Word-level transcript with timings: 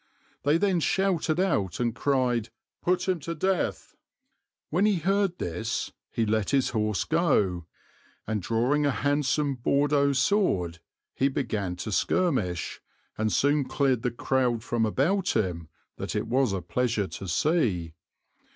They 0.41 0.57
then 0.57 0.79
shouted 0.79 1.39
out 1.39 1.79
and 1.79 1.93
cried, 1.93 2.49
'Put 2.81 3.07
him 3.07 3.19
to 3.19 3.35
death.' 3.35 3.95
When 4.71 4.87
he 4.87 4.95
heard 4.95 5.37
this 5.37 5.91
he 6.09 6.25
let 6.25 6.49
his 6.49 6.69
horse 6.71 7.03
go, 7.03 7.67
and 8.25 8.41
drawing 8.41 8.83
a 8.83 8.89
handsome 8.89 9.53
Bordeaux 9.57 10.13
sword, 10.13 10.79
he 11.13 11.27
began 11.27 11.75
to 11.75 11.91
skirmish, 11.91 12.81
and 13.15 13.31
soon 13.31 13.65
cleared 13.65 14.01
the 14.01 14.09
crowd 14.09 14.63
from 14.63 14.87
about 14.87 15.35
him, 15.37 15.69
that 15.97 16.15
it 16.15 16.25
was 16.25 16.51
a 16.51 16.63
pleasure 16.63 17.05
to 17.05 17.27
see. 17.27 17.93